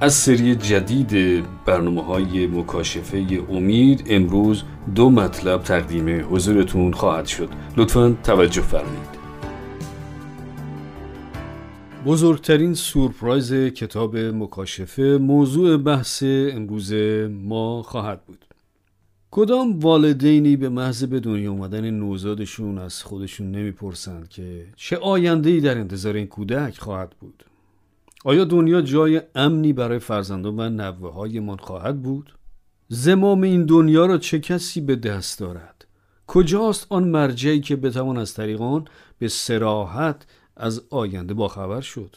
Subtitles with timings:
[0.00, 4.62] از سری جدید برنامه های مکاشفه امید امروز
[4.94, 7.48] دو مطلب تقدیم حضورتون خواهد شد.
[7.76, 9.16] لطفا توجه فرمایید.
[12.06, 16.92] بزرگترین سورپرایز کتاب مکاشفه موضوع بحث امروز
[17.30, 18.44] ما خواهد بود.
[19.30, 25.78] کدام والدینی به محض به دنیا اومدن نوزادشون از خودشون نمی‌پرسند که چه آینده در
[25.78, 27.44] انتظار این کودک خواهد بود؟
[28.24, 32.34] آیا دنیا جای امنی برای فرزندان و نوه هایمان خواهد بود؟
[32.88, 35.86] زمام این دنیا را چه کسی به دست دارد؟
[36.26, 38.84] کجاست آن مرجعی که بتوان از طریق آن
[39.18, 42.16] به سراحت از آینده باخبر شد؟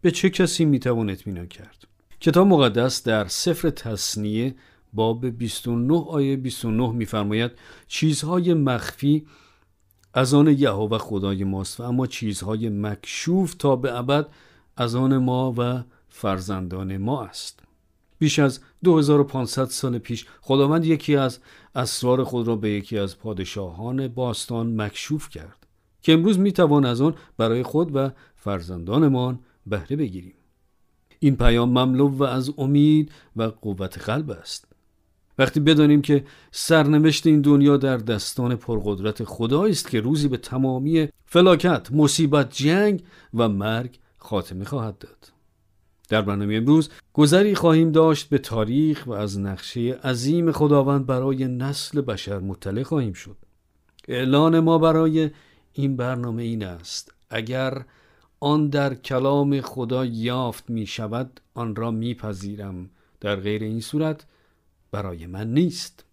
[0.00, 1.84] به چه کسی می‌توان اطمینان کرد؟
[2.20, 4.54] کتاب مقدس در سفر تصنیه
[4.92, 7.50] باب 29 آیه 29 میفرماید
[7.86, 9.26] چیزهای مخفی
[10.14, 14.26] از آن یهوه خدای ماست و اما چیزهای مکشوف تا به ابد
[14.76, 17.60] از آن ما و فرزندان ما است.
[18.18, 21.38] بیش از 2500 سال پیش خداوند یکی از
[21.74, 25.66] اسرار خود را به یکی از پادشاهان باستان مکشوف کرد
[26.02, 30.34] که امروز می‌توان از آن برای خود و فرزندانمان بهره بگیریم.
[31.18, 34.68] این پیام مملو و از امید و قوت قلب است.
[35.38, 41.08] وقتی بدانیم که سرنوشت این دنیا در دستان پرقدرت خدایی است که روزی به تمامی
[41.26, 43.02] فلاکت، مصیبت، جنگ
[43.34, 45.32] و مرگ خاتمه خواهد داد.
[46.08, 52.00] در برنامه امروز گذری خواهیم داشت به تاریخ و از نقشه عظیم خداوند برای نسل
[52.00, 53.36] بشر مطلع خواهیم شد.
[54.08, 55.30] اعلان ما برای
[55.72, 57.84] این برنامه این است اگر
[58.40, 64.26] آن در کلام خدا یافت می شود آن را میپذیرم در غیر این صورت
[64.90, 66.04] برای من نیست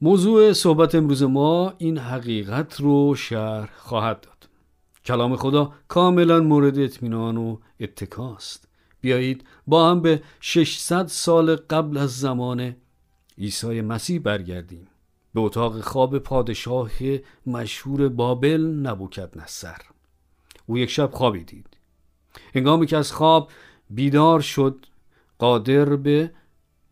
[0.00, 4.35] موضوع صحبت امروز ما این حقیقت رو شرح خواهد داد
[5.06, 8.68] کلام خدا کاملا مورد اطمینان و اتکاست.
[9.00, 12.76] بیایید با هم به 600 سال قبل از زمان
[13.38, 14.88] عیسی مسیح برگردیم.
[15.34, 16.90] به اتاق خواب پادشاه
[17.46, 19.76] مشهور بابل نبوکد نصر
[20.66, 21.76] او یک شب خوابی دید.
[22.54, 23.50] هنگامی که از خواب
[23.90, 24.86] بیدار شد
[25.38, 26.30] قادر به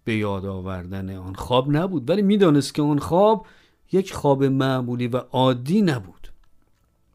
[0.05, 3.47] به یاد آوردن آن خواب نبود ولی می‌دانست که آن خواب
[3.93, 6.24] یک خواب معمولی و عادی نبود.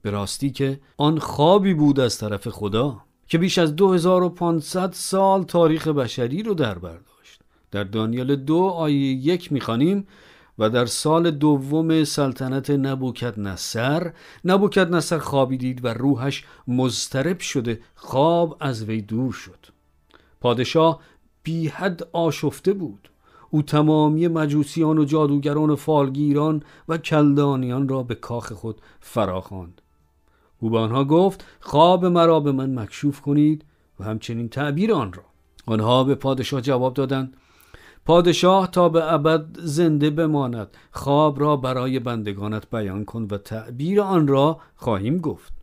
[0.02, 5.88] به راستی که آن خوابی بود از طرف خدا که بیش از 2500 سال تاریخ
[5.88, 7.42] بشری رو در داشت.
[7.72, 10.08] در دانیال دو آیه یک می‌خوانیم
[10.60, 14.14] و در سال دوم سلطنت نبوکت نصر
[14.46, 19.66] نبوکت نصر خوابی دید و روحش مضطرب شده خواب از وی دور شد.
[20.42, 21.00] پادشاه
[21.44, 23.10] بی حد آشفته بود.
[23.50, 29.82] او تمامی مجوسیان و جادوگران و فالگیران و کلدانیان را به کاخ خود فراخواند.
[30.60, 33.66] او به آنها گفت خواب مرا به من مکشوف کنید
[34.00, 35.24] و همچنین تعبیر آن را.
[35.66, 37.34] آنها به پادشاه جواب دادند
[38.06, 44.28] پادشاه تا به ابد زنده بماند خواب را برای بندگانت بیان کن و تعبیر آن
[44.28, 45.54] را خواهیم گفت.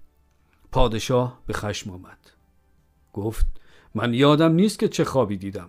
[0.72, 2.18] پادشاه به خشم آمد.
[3.12, 3.46] گفت
[3.94, 5.68] من یادم نیست که چه خوابی دیدم.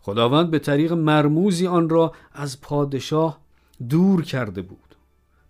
[0.00, 3.38] خداوند به طریق مرموزی آن را از پادشاه
[3.88, 4.96] دور کرده بود.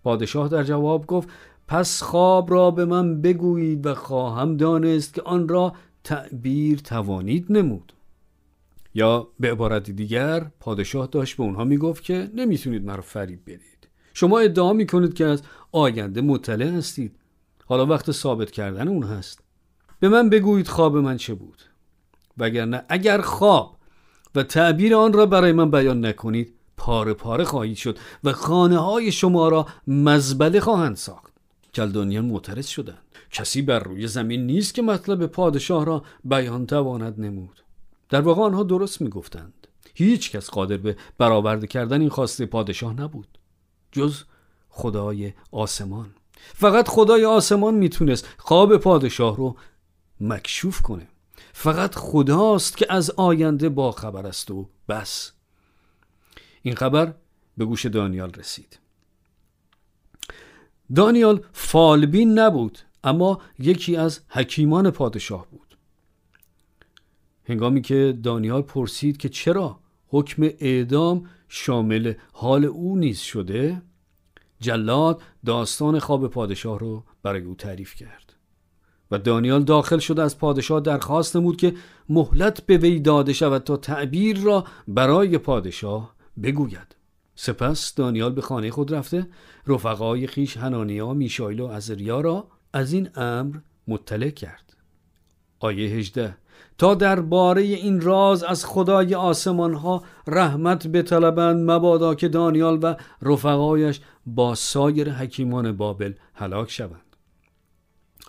[0.03, 1.29] پادشاه در جواب گفت
[1.67, 7.93] پس خواب را به من بگویید و خواهم دانست که آن را تعبیر توانید نمود.
[8.93, 13.87] یا به عبارت دیگر پادشاه داشت به اونها می‌گفت که نمی‌تونید مرا فریب بدید.
[14.13, 15.41] شما ادعا می‌کنید که از
[15.71, 17.15] آینده مطلع هستید.
[17.65, 19.39] حالا وقت ثابت کردن اون هست.
[19.99, 21.61] به من بگویید خواب من چه بود.
[22.37, 23.77] وگرنه اگر خواب
[24.35, 29.11] و تعبیر آن را برای من بیان نکنید پاره پاره خواهید شد و خانه های
[29.11, 31.34] شما را مزبله خواهند ساخت.
[31.75, 33.03] کلدانیان معترض شدند.
[33.31, 37.63] کسی بر روی زمین نیست که مطلب پادشاه را بیان تواند نمود.
[38.09, 39.67] در واقع آنها درست می‌گفتند.
[39.93, 43.37] هیچ کس قادر به برآورده کردن این خواسته پادشاه نبود.
[43.91, 44.23] جز
[44.69, 46.09] خدای آسمان.
[46.37, 49.55] فقط خدای آسمان می‌تونست خواب پادشاه رو
[50.19, 51.07] مکشوف کنه.
[51.53, 55.31] فقط خداست که از آینده با خبر است و بس.
[56.61, 57.13] این خبر
[57.57, 58.79] به گوش دانیال رسید.
[60.95, 65.77] دانیال فالبین نبود اما یکی از حکیمان پادشاه بود.
[67.43, 73.81] هنگامی که دانیال پرسید که چرا حکم اعدام شامل حال او نیز شده
[74.59, 78.33] جلاد داستان خواب پادشاه رو برای او تعریف کرد
[79.11, 81.73] و دانیال داخل شده از پادشاه درخواست نمود که
[82.09, 86.95] مهلت به وی داده شود تا تعبیر را برای پادشاه بگوید.
[87.35, 89.27] سپس دانیال به خانه خود رفته.
[89.67, 93.55] رفقای خیش هنانیا میشایل و ازریا را از این امر
[93.87, 94.77] مطلع کرد.
[95.59, 96.37] آیه 18
[96.77, 104.01] تا درباره این راز از خدای آسمان ها رحمت بطلبند مبادا که دانیال و رفقایش
[104.25, 107.15] با سایر حکیمان بابل هلاک شوند.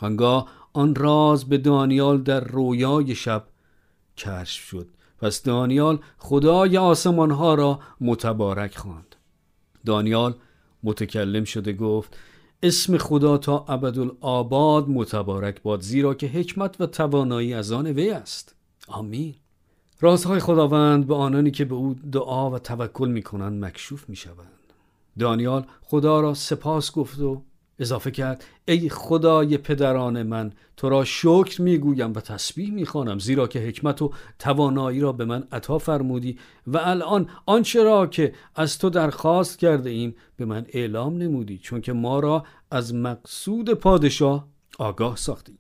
[0.01, 3.45] آنگاه آن راز به دانیال در رویای شب
[4.17, 4.89] کشف شد.
[5.21, 9.17] پس دانیال خدای آسمان ها را متبارک خواند.
[9.87, 10.35] دانیال
[10.83, 12.17] متکلم شده گفت
[12.63, 18.55] اسم خدا تا ابدالآباد متبارک باد زیرا که حکمت و توانایی از آن وی است.
[18.89, 19.35] آمین.
[20.01, 24.73] رازهای خداوند به آنانی که به او دعا و توکل می کنند مکشوف می شوند
[25.19, 27.43] دانیال خدا را سپاس گفت و
[27.79, 33.59] اضافه کرد ای خدای پدران من تو را شکر می‌گویم و تسبیح می‌خوانم زیرا که
[33.61, 38.91] حکمت و توانایی را به من عطا فرمودی و الان آنچه را که از تو
[38.91, 45.17] درخواست کرده ایم به من اعلام نمودی چون که ما را از مقصود پادشاه آگاه
[45.17, 45.59] ساختی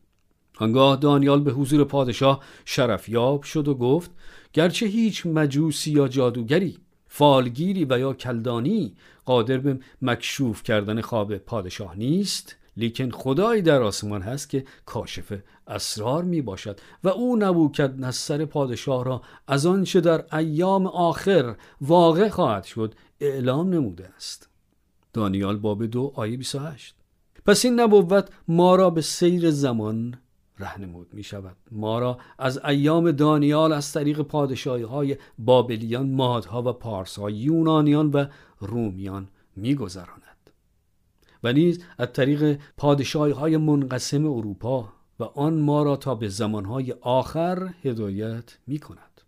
[0.59, 4.11] آنگاه دانیال به حضور پادشاه شرفیاب شد و گفت
[4.53, 6.79] گرچه هیچ مجوسی یا جادوگری
[7.09, 8.95] فالگیری و یا کلدانی
[9.27, 16.25] قادر به مکشوف کردن خواب پادشاه نیست لیکن خدایی در آسمان هست که کاشف اسرار
[16.25, 22.65] می باشد و او نبوکد نصر پادشاه را از آنچه در ایام آخر واقع خواهد
[22.65, 24.49] شد اعلام نموده است.
[25.13, 26.95] دانیال باب دو آیه 28
[27.47, 30.15] پس این نبوت ما را به سیر زمان
[30.59, 31.57] رهنمود می شود.
[31.71, 38.27] ما را از ایام دانیال از طریق پادشاهی های بابلیان مادها و پارسها یونانیان و
[38.61, 40.51] رومیان می گذراند.
[41.45, 46.93] و نیز از طریق پادشاهی های منقسم اروپا و آن ما را تا به زمانهای
[47.01, 49.21] آخر هدایت می کند.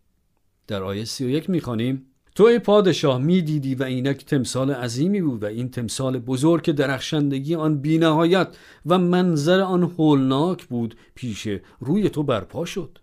[0.67, 2.07] در آیه 31 می خانیم
[2.38, 6.73] تو ای پادشاه می دیدی و اینک تمثال عظیمی بود و این تمثال بزرگ که
[6.73, 8.49] درخشندگی آن بینهایت
[8.87, 11.49] و منظر آن هولناک بود پیش
[11.81, 12.99] روی تو برپا شد.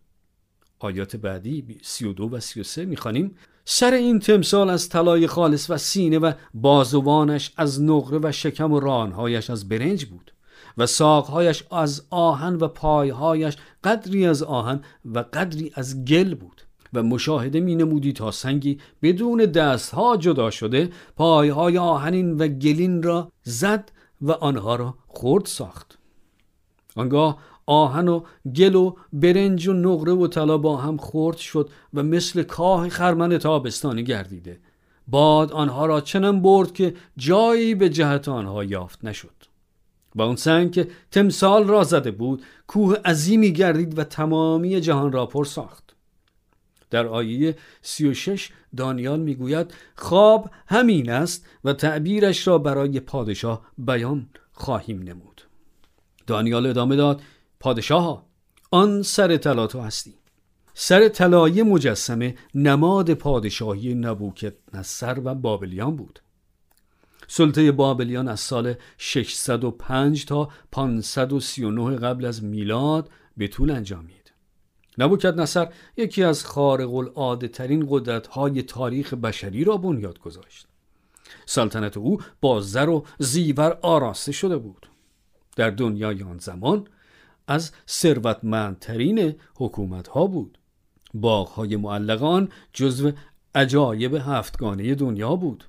[0.79, 3.35] آیات بعدی 32 و 33 می‌خوانیم.
[3.65, 8.79] سر این تمثال از طلای خالص و سینه و بازوانش از نقره و شکم و
[8.79, 10.33] رانهایش از برنج بود
[10.77, 16.64] و ساقهایش از آهن و پایهایش قدری از آهن و قدری از گل بود.
[16.95, 23.31] و مشاهده می نمودی تا سنگی بدون دستها جدا شده پایهای آهنین و گلین را
[23.44, 25.97] زد و آنها را خرد ساخت.
[26.95, 28.21] آنگاه آهن و
[28.56, 33.38] گل و برنج و نقره و طلا با هم خرد شد و مثل کاه خرمن
[33.38, 34.59] تابستانی گردیده.
[35.07, 39.36] باد آنها را چنان برد که جایی به جهت آنها یافت نشد.
[40.15, 45.25] و اون سنگ که تمثال را زده بود کوه عظیمی گردید و تمامی جهان را
[45.25, 45.94] پر ساخت.
[46.89, 55.01] در آیه 36 دانیال می‌گوید خواب همین است و تعبیرش را برای پادشاه بیان خواهیم
[55.01, 55.42] نمود.
[56.27, 57.21] دانیال ادامه داد
[57.59, 58.25] پادشاه
[58.71, 60.13] آن سر طلا تو هستی.
[60.73, 66.19] سر طلای مجسمه نماد پادشاهی نبوکت نصر و بابلیان بود.
[67.27, 74.24] سلطه بابلیان از سال 605 تا 539 قبل از میلاد به طول انجامید
[74.97, 80.68] نبوکت نصر یکی از خارق العاده ترین قدرت های تاریخ بشری را بنیاد گذاشت.
[81.45, 84.87] سلطنت او با زر و زیور آراسته شده بود.
[85.56, 86.87] در دنیای آن زمان
[87.47, 90.57] از ثروتمندترین حکومت ها بود.
[91.14, 93.11] باغ های معلقان جزو
[93.56, 95.64] عجایب هفتگانه دنیا بود.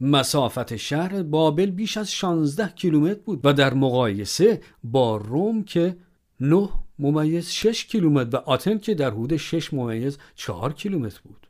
[0.00, 5.96] مسافت شهر بابل بیش از 16 کیلومتر بود و در مقایسه با روم که
[6.40, 6.68] 9
[6.98, 11.46] ممیز 6 کیلومتر و آتن که در حدود 6 ممیز 4 کیلومتر بود.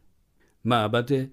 [0.64, 1.28] معبد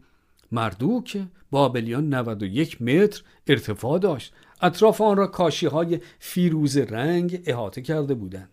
[0.51, 4.33] مردوک بابلیان 91 متر ارتفاع داشت.
[4.61, 8.49] اطراف آن را کاشی های فیروز رنگ احاطه کرده بودند.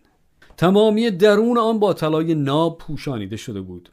[0.56, 3.88] تمامی درون آن با طلای ناب پوشانیده شده بود.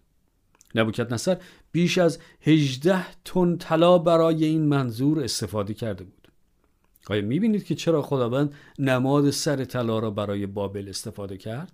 [0.75, 1.37] نبوکت نصر
[1.71, 6.18] بیش از 18 تن طلا برای این منظور استفاده کرده بود.
[7.09, 11.71] آیا می‌بینید که چرا خداوند نماد سر طلا را برای بابل استفاده کرد؟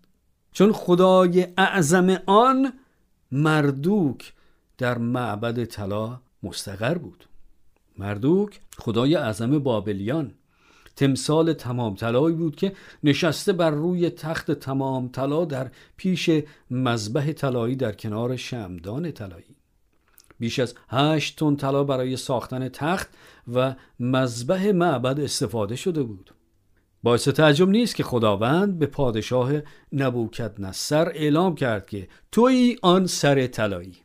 [0.52, 2.74] چون خدای اعظم آن
[3.32, 4.34] مردوک
[4.78, 7.26] در معبد طلا مستقر بود.
[7.98, 10.32] مردوک خدای اعظم بابلیان.
[10.96, 12.74] تمثال تمام طلایی بود که
[13.04, 16.30] نشسته بر روی تخت تمام طلا در پیش
[16.72, 19.56] مذبح طلایی در کنار شمدان طلایی.
[20.40, 23.10] بیش از هشت تن طلا برای ساختن تخت
[23.54, 26.32] و مذبح معبد استفاده شده بود.
[27.04, 29.52] باعث تعجب نیست که خداوند به پادشاه
[29.94, 33.96] نبوکت نصر اعلام کرد که توی آن سر طلایی.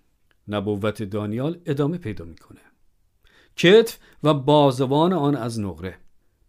[0.48, 2.60] نبوت دانیال ادامه پیدا می‌کنه.
[3.56, 5.94] کتف و بازوان آن از نقره.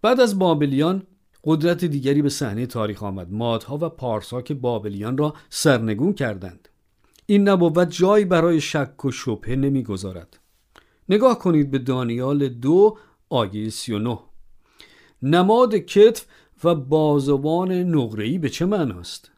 [0.02, 1.04] بعد از بابلیان
[1.44, 3.32] قدرت دیگری به صحنه تاریخ آمد.
[3.32, 6.70] مادها و پارسا که بابلیان را سرنگون کردند.
[7.26, 10.40] این نبوت جایی برای شک و شبهه نمی‌گذارد.
[11.12, 12.98] نگاه کنید به دانیال دو
[13.30, 14.20] آیه 39
[15.22, 16.26] نماد کتف
[16.64, 19.32] و بازوان نقره‌ای به چه معناست؟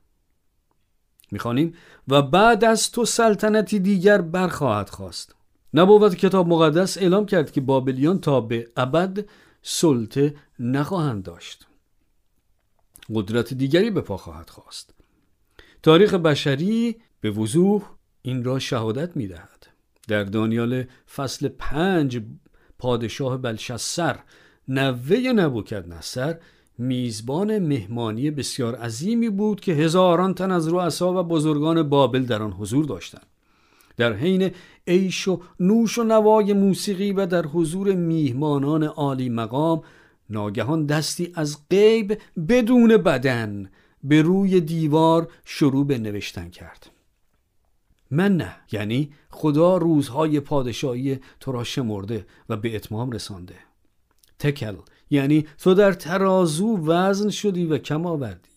[1.32, 1.74] می‌خوانیم.
[2.08, 5.36] و بعد از تو سلطنتی دیگر برخواهد خواست.
[5.74, 9.25] نبوت کتاب مقدس اعلام کرد که بابلیان تا به ابد
[9.62, 11.68] سلطه نخواهند داشت.
[13.13, 14.94] قدرت دیگری به پا خواهد خواست.
[15.84, 17.82] تاریخ بشری به وضوح
[18.22, 19.73] این را شهادت می دهد.
[20.08, 20.84] در دانیال
[21.16, 22.22] فصل پنج
[22.80, 24.20] پادشاه بلشسر
[24.68, 26.38] نوه نبوکد نصر
[26.78, 32.52] میزبان مهمانی بسیار عظیمی بود که هزاران تن از رؤسا و بزرگان بابل در آن
[32.52, 33.26] حضور داشتند.
[33.98, 34.52] در حین
[34.88, 39.82] عیش و نوش و نوای موسیقی و در حضور میهمانان عالی مقام
[40.30, 42.18] ناگهان دستی از غیب
[42.50, 43.70] بدون بدن
[44.04, 46.93] به روی دیوار شروع به نوشتن کرد.
[48.13, 48.55] من نه.
[48.72, 53.55] یعنی خدا روزهای پادشاهی تو را شمرده و به اتمام رسانده.
[54.39, 54.75] تکل.
[55.10, 58.50] یعنی تو در ترازو وزن شدی و کم آوردی.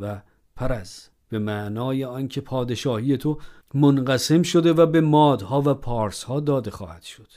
[0.00, 0.22] و
[0.56, 1.08] پرز.
[1.28, 3.38] به معنای آنکه پادشاهی تو
[3.74, 7.28] منقسم شده و به مادها و پارسها داده خواهد شد.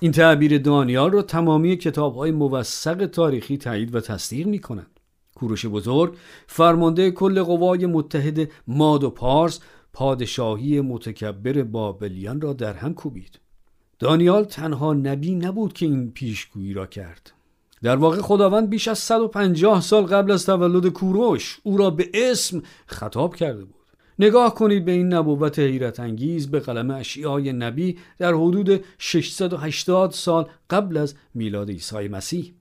[0.00, 5.00] این تعبیر دانیال را تمامی کتاب های موثق تاریخی تایید و تصدیق می کنند.
[5.34, 9.60] کوروش بزرگ فرمانده کل قوای متحد ماد و پارس
[9.96, 13.40] پادشاهی متکبر بابلیان را در هم کوبید.
[13.98, 17.32] دانیال تنها نبی نبود که این پیشگویی را کرد.
[17.82, 22.62] در واقع خداوند بیش از 150 سال قبل از تولد کوروش او را به اسم
[22.86, 23.84] خطاب کرده بود.
[24.18, 30.48] نگاه کنید به این نبوت حیرت انگیز به قلم اشیای نبی در حدود 680 سال
[30.70, 32.54] قبل از میلاد عیسی مسیح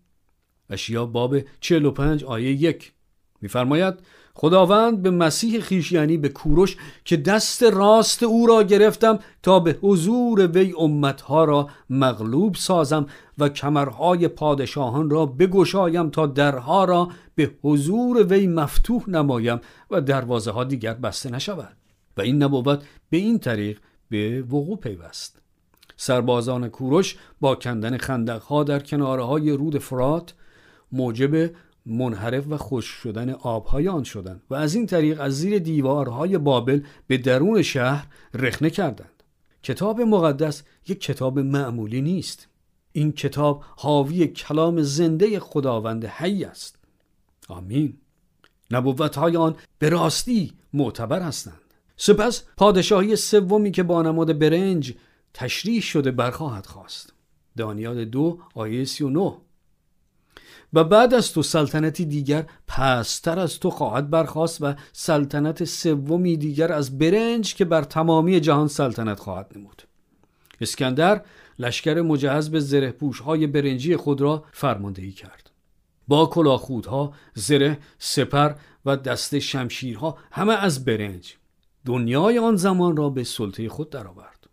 [0.70, 2.94] اشیا باب 45 آیه 1
[3.42, 3.94] میفرماید
[4.38, 9.78] خداوند به مسیح خیش یعنی به کوروش که دست راست او را گرفتم تا به
[9.82, 13.06] حضور وی امتها را مغلوب سازم
[13.38, 19.62] و کمرهای پادشاهان را بگشایم تا درها را به حضور وی مفتوح نمایم
[19.92, 21.78] و دروازه ها دیگر بسته نشود.
[22.18, 25.42] و این نبوت به این طریق به وقوع پیوست.
[25.98, 30.34] سربازان کوروش با کندن خندقها در کناره های رود فرات
[30.92, 31.52] موجب
[31.86, 36.82] منحرف و خوش شدن آبهای آن شدند و از این طریق از زیر دیوارهای بابل
[37.08, 39.24] به درون شهر رخنه کردند.
[39.64, 42.48] کتاب مقدس یک کتاب معمولی نیست.
[42.92, 46.78] این کتاب حاوی کلام زنده خداوند حی است.
[47.48, 47.98] آمین.
[48.72, 51.62] نبوت های آن به راستی معتبر هستند.
[51.98, 54.94] سپس پادشاهی سومی که با نماد برنج
[55.34, 57.14] تشریح شده برخواهد خواست.
[57.58, 59.38] دانیال دو آیه 39
[60.74, 66.72] و بعد از تو سلطنتی دیگر پستر از تو خواهد برخواست و سلطنت سومی دیگر
[66.74, 69.84] از برنج که بر تمامی جهان سلطنت خواهد نمود.
[70.62, 71.22] اسکندر
[71.60, 72.96] لشکر مجهز به زره
[73.26, 75.52] های برنجی خود را فرماندهی کرد.
[76.08, 78.54] با کلاخودها زره سپر
[78.86, 81.36] و دست شمشیرها همه از برنج
[81.86, 84.50] دنیای آن زمان را به سلطه خود درآورد.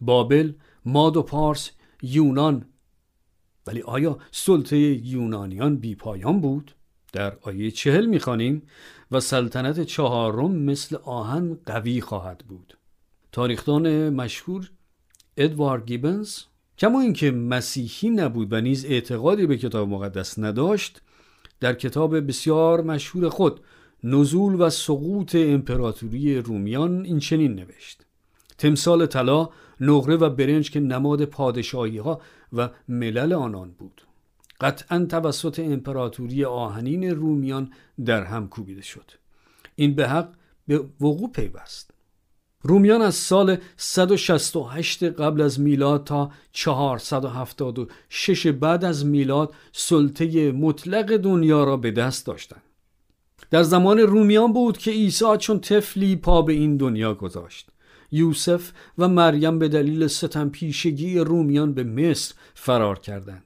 [0.00, 0.52] بابل
[0.84, 1.70] ماد و پارس
[2.02, 2.64] یونان
[3.66, 6.74] ولی آیا سلطه یونانیان بی پایان بود؟
[7.12, 8.62] در آیه چهل می‌خوانیم
[9.10, 12.78] و سلطنت چهارم مثل آهن قوی خواهد بود
[13.32, 14.70] تاریخدان مشهور
[15.36, 16.38] ادوارد گیبنز
[16.78, 21.02] کما اینکه مسیحی نبود و نیز اعتقادی به کتاب مقدس نداشت
[21.60, 23.60] در کتاب بسیار مشهور خود
[24.04, 28.02] نزول و سقوط امپراتوری رومیان این چنین نوشت
[28.58, 29.48] تمثال طلا
[29.80, 32.20] نقره و برنج که نماد پادشاهی ها
[32.52, 34.02] و ملل آنان بود
[34.60, 37.72] قطعا توسط امپراتوری آهنین رومیان
[38.04, 39.10] در هم کوبیده شد
[39.74, 40.28] این به حق
[40.66, 41.90] به وقوع پیوست
[42.62, 51.64] رومیان از سال 168 قبل از میلاد تا 476 بعد از میلاد سلطه مطلق دنیا
[51.64, 52.62] را به دست داشتند.
[53.50, 57.68] در زمان رومیان بود که عیسی چون طفلی پا به این دنیا گذاشت.
[58.12, 63.44] یوسف و مریم به دلیل ستم پیشگی رومیان به مصر فرار کردند.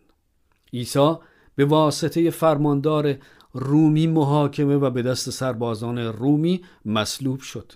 [0.73, 1.15] عیسی
[1.57, 3.17] به واسطه فرماندار
[3.53, 7.73] رومی محاکمه و به دست سربازان رومی مصلوب شد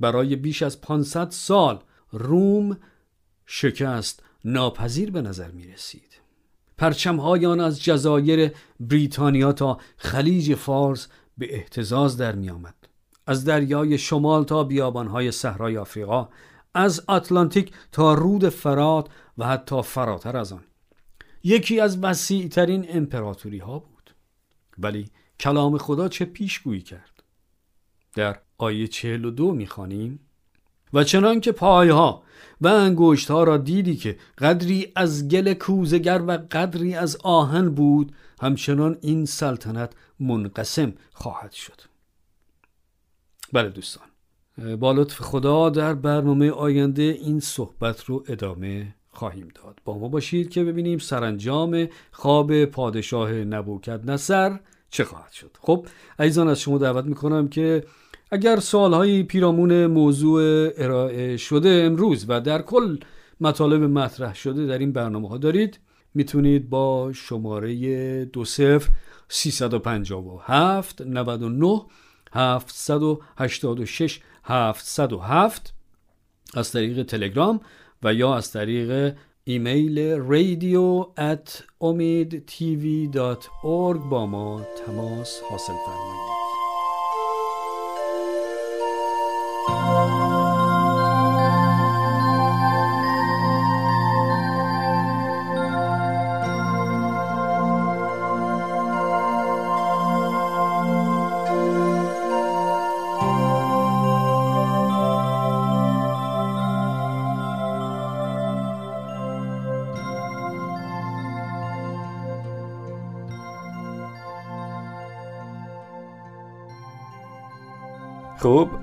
[0.00, 1.80] برای بیش از 500 سال
[2.12, 2.76] روم
[3.46, 6.20] شکست ناپذیر به نظر می رسید
[6.78, 12.74] پرچمهای آن از جزایر بریتانیا تا خلیج فارس به احتزاز در می آمد.
[13.30, 16.28] از دریای شمال تا بیابانهای صحرای آفریقا
[16.74, 19.08] از آتلانتیک تا رود فرات
[19.38, 20.64] و حتی فراتر از آن.
[21.44, 24.14] یکی از وسیع ترین امپراتوری ها بود.
[24.78, 25.10] ولی
[25.40, 27.22] کلام خدا چه پیشگویی کرد؟
[28.14, 30.20] در آیه 42 می‌خوانیم.
[30.92, 32.22] و چنان که پایها
[32.60, 38.12] و انگشت ها را دیدی که قدری از گل کوزگر و قدری از آهن بود
[38.40, 41.89] همچنان این سلطنت منقسم خواهد شد.
[43.52, 44.04] بله دوستان.
[44.80, 49.80] با لطف خدا در برنامه آینده این صحبت رو ادامه خواهیم داد.
[49.84, 55.50] با ما باشید که ببینیم سرانجام خواب پادشاه نبوکد نصر چه خواهد شد.
[55.60, 55.86] خب
[56.18, 57.84] عزیزان از شما دعوت می‌کنم که
[58.30, 62.98] اگر سوالهایی پیرامون موضوع ارائه شده امروز و در کل
[63.40, 65.80] مطالب مطرح شده در این برنامه ها دارید
[66.14, 68.88] می‌تونید با شماره دو صفر
[69.28, 71.80] 357 99
[72.32, 75.74] 786 707
[76.54, 77.60] از طریق تلگرام
[78.02, 81.62] و یا از طریق ایمیل radio at
[84.10, 86.29] با ما تماس حاصل فرمایید.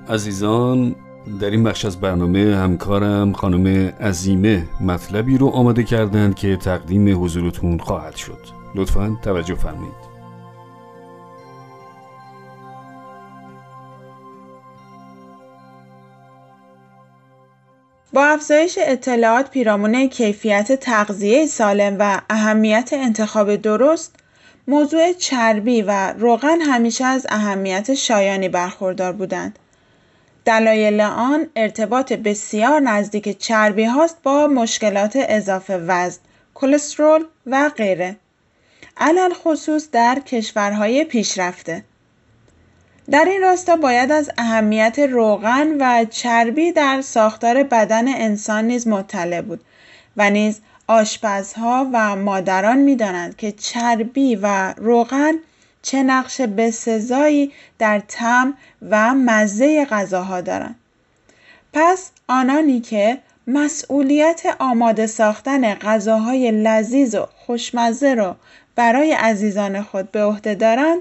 [0.08, 0.94] عزیزان
[1.40, 7.78] در این بخش از برنامه همکارم خانم عزیمه مطلبی رو آماده کردند که تقدیم حضورتون
[7.78, 8.38] خواهد شد
[8.74, 10.08] لطفا توجه فرمایید
[18.12, 24.16] با افزایش اطلاعات پیرامون کیفیت تغذیه سالم و اهمیت انتخاب درست
[24.68, 29.58] موضوع چربی و روغن همیشه از اهمیت شایانی برخوردار بودند.
[30.48, 36.20] دلایل آن ارتباط بسیار نزدیک چربی هاست با مشکلات اضافه وزن،
[36.54, 38.16] کلسترول و غیره.
[38.96, 41.84] علل خصوص در کشورهای پیشرفته.
[43.10, 49.40] در این راستا باید از اهمیت روغن و چربی در ساختار بدن انسان نیز مطلع
[49.40, 49.60] بود
[50.16, 55.34] و نیز آشپزها و مادران می‌دانند که چربی و روغن
[55.88, 58.54] چه نقش بسزایی در تم
[58.90, 60.76] و مزه غذاها دارند.
[61.72, 68.36] پس آنانی که مسئولیت آماده ساختن غذاهای لذیذ و خوشمزه را
[68.76, 71.00] برای عزیزان خود به عهده دارند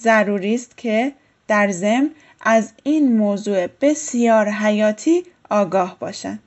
[0.00, 1.12] ضروری است که
[1.48, 6.38] در ضمن از این موضوع بسیار حیاتی آگاه باشند.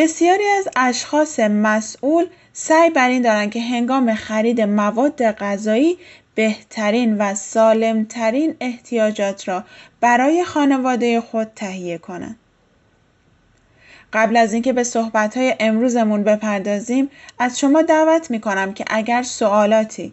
[0.00, 5.98] بسیاری از اشخاص مسئول سعی بر این دارند که هنگام خرید مواد غذایی
[6.34, 9.64] بهترین و سالمترین احتیاجات را
[10.00, 12.36] برای خانواده خود تهیه کنند.
[14.12, 20.12] قبل از اینکه به صحبتهای امروزمون بپردازیم از شما دعوت می کنم که اگر سوالاتی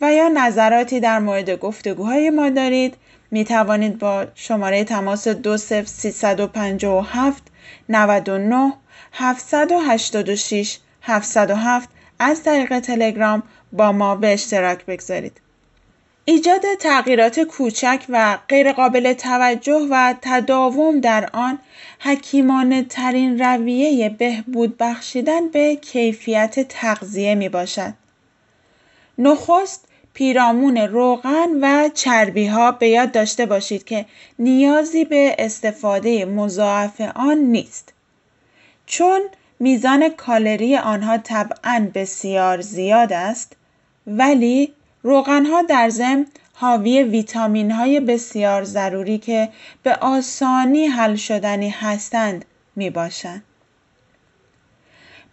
[0.00, 2.96] و یا نظراتی در مورد گفتگوهای ما دارید
[3.30, 7.42] می توانید با شماره تماس 20357
[7.88, 8.72] 99
[9.18, 15.40] 786 707 از طریق تلگرام با ما به اشتراک بگذارید.
[16.24, 21.58] ایجاد تغییرات کوچک و غیرقابل توجه و تداوم در آن
[21.98, 27.94] حکیمانه ترین رویه بهبود بخشیدن به کیفیت تغذیه می باشد.
[29.18, 34.06] نخست پیرامون روغن و چربی ها به یاد داشته باشید که
[34.38, 37.95] نیازی به استفاده مضاعف آن نیست.
[38.86, 39.22] چون
[39.60, 43.56] میزان کالری آنها طبعا بسیار زیاد است
[44.06, 44.72] ولی
[45.02, 49.48] روغنها در ضمن حاوی ویتامین های بسیار ضروری که
[49.82, 52.44] به آسانی حل شدنی هستند
[52.76, 53.42] می باشند.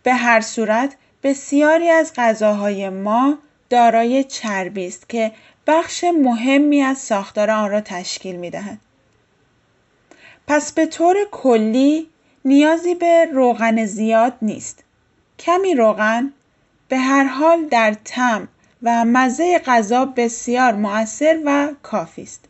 [0.03, 3.37] به هر صورت بسیاری از غذاهای ما
[3.69, 5.31] دارای چربی است که
[5.67, 8.77] بخش مهمی از ساختار آن را تشکیل می دهد.
[10.47, 12.09] پس به طور کلی
[12.45, 14.83] نیازی به روغن زیاد نیست.
[15.39, 16.33] کمی روغن
[16.87, 18.47] به هر حال در تم
[18.83, 22.45] و مزه غذا بسیار مؤثر و کافی است.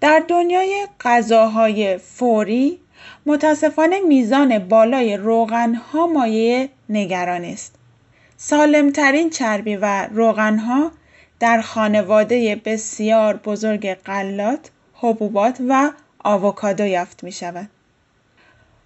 [0.00, 2.80] در دنیای غذاهای فوری
[3.26, 7.74] متاسفانه میزان بالای روغنها مایه نگرانی است.
[8.36, 10.90] سالمترین چربی و روغنها
[11.40, 15.90] در خانواده بسیار بزرگ غلات، حبوبات و
[16.24, 17.68] آووکادو یافت می شود.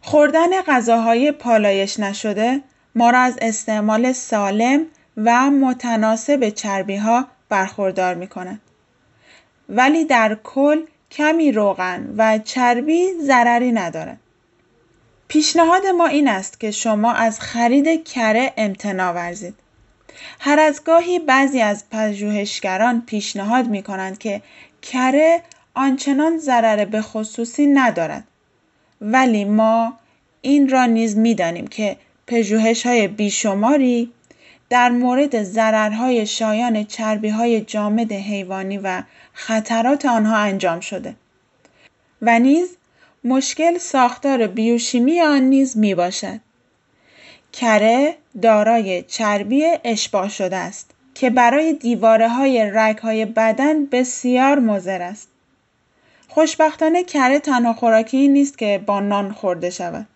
[0.02, 2.62] خوردن غذاهای پالایش نشده
[2.94, 4.86] ما را از استعمال سالم
[5.16, 8.60] و متناسب چربی ها برخوردار می کند.
[9.68, 14.20] ولی در کل کمی روغن و چربی ضرری ندارد.
[15.28, 19.54] پیشنهاد ما این است که شما از خرید کره امتناع ورزید.
[20.40, 24.42] هر از گاهی بعضی از پژوهشگران پیشنهاد می کنند که
[24.82, 25.42] کره
[25.74, 28.24] آنچنان ضرر به خصوصی ندارد.
[29.00, 29.92] ولی ما
[30.40, 34.12] این را نیز می دانیم که پژوهش های بیشماری
[34.70, 41.14] در مورد ضررهای شایان چربی های جامد حیوانی و خطرات آنها انجام شده
[42.22, 42.76] و نیز
[43.24, 46.40] مشکل ساختار بیوشیمی آن نیز می باشد.
[47.52, 55.02] کره دارای چربی اشباع شده است که برای دیواره های رگ های بدن بسیار مضر
[55.02, 55.28] است.
[56.32, 60.06] خوشبختانه کره تنها خوراکی نیست که با نان خورده شود.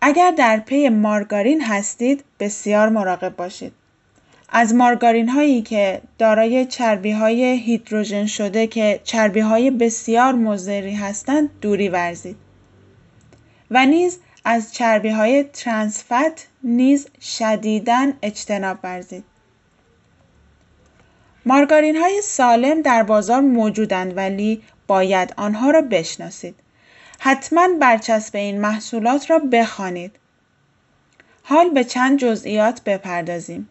[0.00, 3.72] اگر در پی مارگارین هستید بسیار مراقب باشید.
[4.48, 11.50] از مارگارین هایی که دارای چربی های هیدروژن شده که چربی های بسیار مضری هستند
[11.60, 12.36] دوری ورزید.
[13.70, 19.24] و نیز از چربی های ترانسفت نیز شدیداً اجتناب ورزید.
[21.46, 26.54] مارگارین های سالم در بازار موجودند ولی باید آنها را بشناسید.
[27.18, 30.16] حتما برچسب این محصولات را بخوانید.
[31.42, 33.68] حال به چند جزئیات بپردازیم.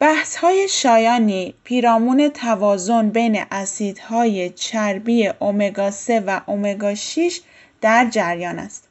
[0.00, 7.40] بحث های شایانی پیرامون توازن بین اسیدهای چربی امگا 3 و امگا 6
[7.80, 8.88] در جریان است.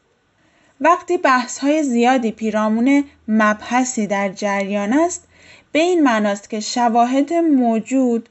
[0.82, 5.28] وقتی بحث های زیادی پیرامون مبحثی در جریان است
[5.72, 8.30] به این معناست که شواهد موجود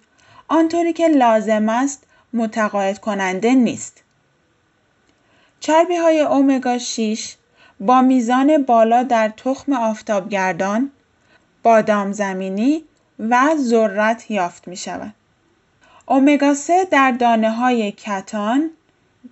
[0.48, 4.02] آنطوری که لازم است متقاعد کننده نیست.
[5.60, 7.34] چربی های اومگا 6
[7.80, 10.90] با میزان بالا در تخم آفتابگردان،
[11.62, 12.84] بادام زمینی
[13.18, 15.14] و ذرت یافت می شود.
[16.06, 18.70] اومگا 3 در دانه های کتان،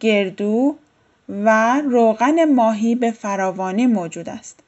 [0.00, 0.76] گردو
[1.28, 4.60] و روغن ماهی به فراوانی موجود است.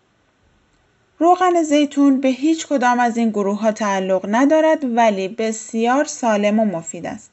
[1.19, 6.65] روغن زیتون به هیچ کدام از این گروه ها تعلق ندارد ولی بسیار سالم و
[6.65, 7.32] مفید است.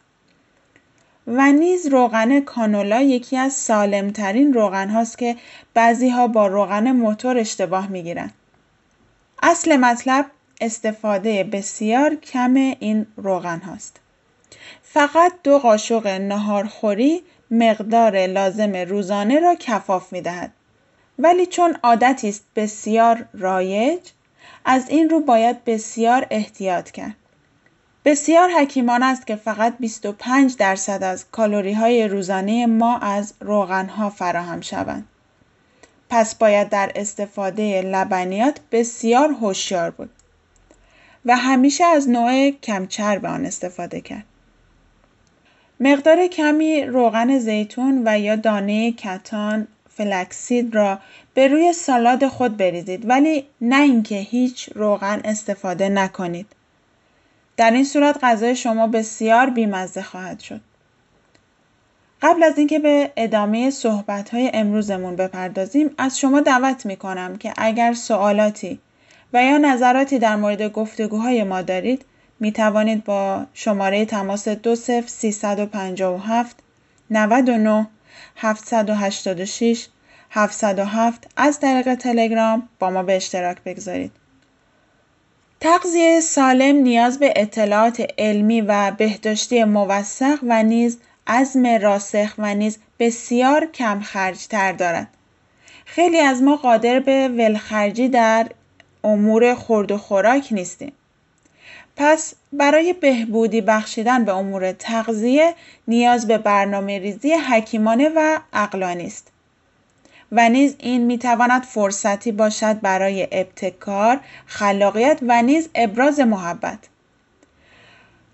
[1.29, 5.35] و نیز روغن کانولا یکی از سالمترین روغن هاست که
[5.73, 8.33] بعضی ها با روغن موتور اشتباه می گیرند.
[9.43, 10.25] اصل مطلب
[10.61, 13.99] استفاده بسیار کم این روغن هاست.
[14.83, 20.51] فقط دو قاشق نهارخوری مقدار لازم روزانه را کفاف می دهد.
[21.19, 23.99] ولی چون عادتی است بسیار رایج
[24.65, 27.15] از این رو باید بسیار احتیاط کرد.
[28.05, 34.09] بسیار حکیمان است که فقط 25 درصد از کالوری های روزانه ما از روغن ها
[34.09, 35.07] فراهم شوند.
[36.09, 40.09] پس باید در استفاده لبنیات بسیار هوشیار بود
[41.25, 44.25] و همیشه از نوع کمچرب آن استفاده کرد.
[45.79, 50.99] مقدار کمی روغن زیتون و یا دانه کتان فلکسید را
[51.33, 56.55] به روی سالاد خود بریزید ولی نه اینکه هیچ روغن استفاده نکنید.
[57.59, 60.61] در این صورت غذای شما بسیار بیمزه خواهد شد.
[62.21, 67.53] قبل از اینکه به ادامه صحبت های امروزمون بپردازیم از شما دعوت می کنم که
[67.57, 68.79] اگر سوالاتی
[69.33, 72.05] و یا نظراتی در مورد گفتگوهای ما دارید
[72.39, 76.57] می توانید با شماره تماس 20357
[77.11, 77.87] 99
[78.35, 79.87] 786
[80.29, 84.18] 707 از طریق تلگرام با ما به اشتراک بگذارید.
[85.61, 92.77] تغذیه سالم نیاز به اطلاعات علمی و بهداشتی موثق و نیز عزم راسخ و نیز
[92.99, 94.01] بسیار کم
[94.49, 95.07] تر دارد.
[95.85, 98.47] خیلی از ما قادر به ولخرجی در
[99.03, 100.91] امور خورد و خوراک نیستیم.
[101.95, 105.55] پس برای بهبودی بخشیدن به امور تغذیه
[105.87, 109.28] نیاز به برنامه ریزی حکیمانه و اقلانی است.
[110.31, 116.79] و نیز این می‌تواند فرصتی باشد برای ابتکار، خلاقیت و نیز ابراز محبت.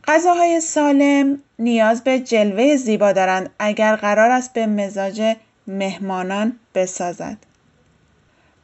[0.07, 5.35] غذاهای سالم نیاز به جلوه زیبا دارند اگر قرار است به مزاج
[5.67, 7.37] مهمانان بسازد.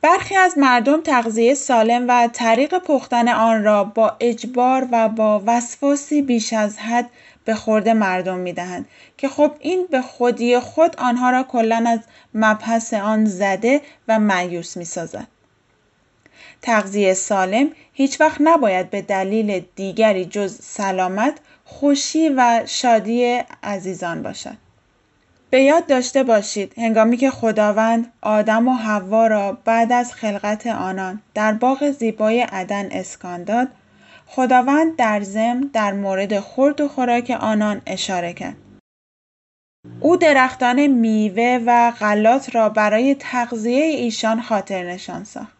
[0.01, 6.21] برخی از مردم تغذیه سالم و طریق پختن آن را با اجبار و با وسواسی
[6.21, 7.09] بیش از حد
[7.45, 11.99] به خورد مردم می دهند که خب این به خودی خود آنها را کلا از
[12.33, 15.27] مبحث آن زده و معیوس می سازد.
[16.61, 21.33] تغذیه سالم هیچ وقت نباید به دلیل دیگری جز سلامت،
[21.65, 24.57] خوشی و شادی عزیزان باشد.
[25.49, 31.21] به یاد داشته باشید هنگامی که خداوند آدم و حوا را بعد از خلقت آنان
[31.33, 33.67] در باغ زیبای عدن اسکان داد
[34.35, 38.55] خداوند در ضمن در مورد خورد و خوراک آنان اشاره کرد.
[39.99, 45.57] او درختان میوه و غلات را برای تغذیه ایشان خاطر نشان ساخت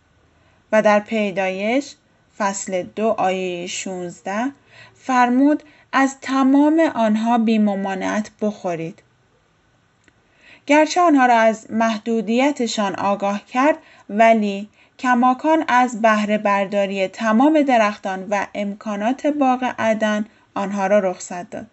[0.71, 1.95] و در پیدایش
[2.37, 4.51] فصل دو آیه 16
[4.93, 9.03] فرمود از تمام آنها بیممانعت بخورید.
[10.65, 13.77] گرچه آنها را از محدودیتشان آگاه کرد
[14.09, 14.69] ولی
[15.01, 21.67] کماکان از بهره برداری تمام درختان و امکانات باغ عدن آنها را رخصت داد.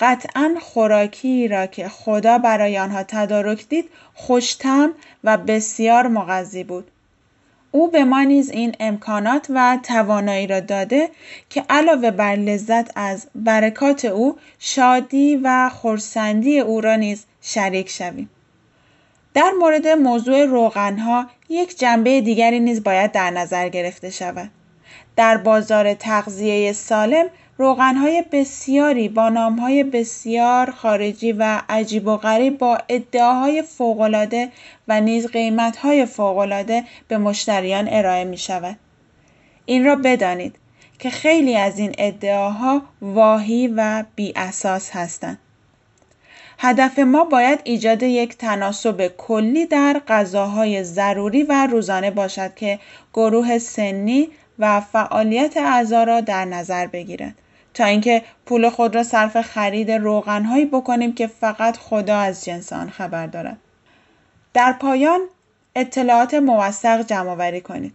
[0.00, 4.90] قطعا خوراکی را که خدا برای آنها تدارک دید خوشتم
[5.24, 6.90] و بسیار مغذی بود.
[7.70, 11.10] او به ما نیز این امکانات و توانایی را داده
[11.50, 18.30] که علاوه بر لذت از برکات او شادی و خورسندی او را نیز شریک شویم.
[19.34, 24.50] در مورد موضوع روغنها یک جنبه دیگری نیز باید در نظر گرفته شود.
[25.16, 27.26] در بازار تغذیه سالم
[27.58, 34.48] روغنهای بسیاری با نامهای بسیار خارجی و عجیب و غریب با ادعاهای فوقالعاده
[34.88, 38.76] و نیز قیمتهای فوقالعاده به مشتریان ارائه می شود.
[39.66, 40.56] این را بدانید
[40.98, 45.38] که خیلی از این ادعاها واهی و بی اساس هستند.
[46.58, 52.78] هدف ما باید ایجاد یک تناسب کلی در غذاهای ضروری و روزانه باشد که
[53.14, 57.34] گروه سنی و فعالیت اعضا را در نظر بگیرد.
[57.74, 62.90] تا اینکه پول خود را صرف خرید روغنهایی بکنیم که فقط خدا از جنس آن
[62.90, 63.56] خبر دارد.
[64.54, 65.20] در پایان
[65.76, 67.94] اطلاعات موثق جمع آوری کنید.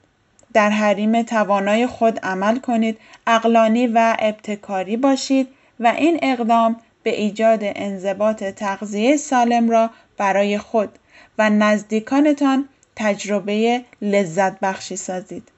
[0.53, 2.97] در حریم توانای خود عمل کنید
[3.27, 5.47] اقلانی و ابتکاری باشید
[5.79, 10.99] و این اقدام به ایجاد انضباط تغذیه سالم را برای خود
[11.37, 15.49] و نزدیکانتان تجربه لذت بخشی سازید.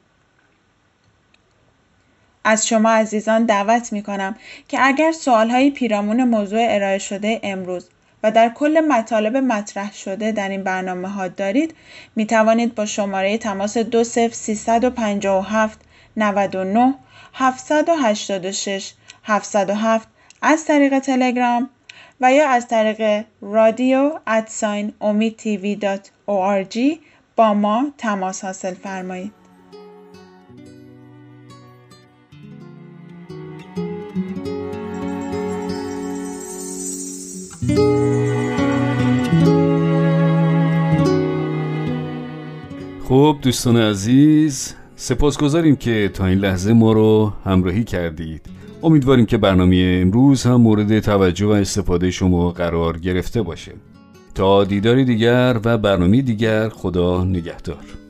[2.44, 4.36] از شما عزیزان دعوت می کنم
[4.68, 7.90] که اگر سوال های پیرامون موضوع ارائه شده امروز
[8.24, 11.76] و در کل مطالب مطرح شده در این برنامه ها دارید
[12.16, 15.80] می توانید با شماره تماس 20357
[16.18, 16.94] 99
[17.34, 20.08] 786 707
[20.42, 21.70] از طریق تلگرام
[22.22, 26.12] و یا از طریق رادیو ادساین امید تیوی دات
[27.36, 29.32] با ما تماس حاصل فرمایید.
[43.04, 48.55] خب دوستان عزیز سپاسگزاریم که تا این لحظه ما رو همراهی کردید
[48.86, 53.72] امیدواریم که برنامه امروز هم مورد توجه و استفاده شما قرار گرفته باشه.
[54.36, 58.05] تا دیداری دیگر و برنامه دیگر خدا نگهدار.